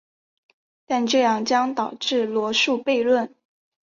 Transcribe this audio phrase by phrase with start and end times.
[0.87, 3.35] 但这样将导致罗素悖论。